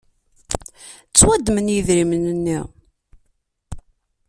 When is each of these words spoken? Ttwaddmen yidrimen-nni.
Ttwaddmen 1.09 1.67
yidrimen-nni. 1.73 2.59